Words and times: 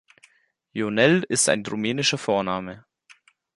Ionel 0.73 1.21
ist 1.29 1.47
ein 1.47 1.63
rumänischer 1.63 2.17
Vorname. 2.17 2.85